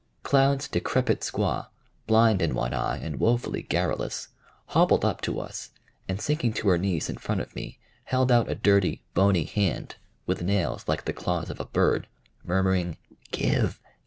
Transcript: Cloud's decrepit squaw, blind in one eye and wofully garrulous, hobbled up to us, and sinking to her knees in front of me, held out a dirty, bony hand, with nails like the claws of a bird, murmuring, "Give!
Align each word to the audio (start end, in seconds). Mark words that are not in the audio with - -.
Cloud's 0.23 0.67
decrepit 0.67 1.19
squaw, 1.19 1.67
blind 2.07 2.41
in 2.41 2.55
one 2.55 2.73
eye 2.73 2.97
and 2.97 3.19
wofully 3.19 3.61
garrulous, 3.61 4.29
hobbled 4.69 5.05
up 5.05 5.21
to 5.21 5.39
us, 5.39 5.69
and 6.07 6.19
sinking 6.19 6.53
to 6.53 6.69
her 6.69 6.77
knees 6.79 7.07
in 7.07 7.17
front 7.17 7.39
of 7.39 7.55
me, 7.55 7.77
held 8.05 8.31
out 8.31 8.49
a 8.49 8.55
dirty, 8.55 9.03
bony 9.13 9.43
hand, 9.43 9.97
with 10.25 10.41
nails 10.41 10.85
like 10.87 11.05
the 11.05 11.13
claws 11.13 11.51
of 11.51 11.59
a 11.59 11.65
bird, 11.65 12.07
murmuring, 12.43 12.97
"Give! 13.29 13.79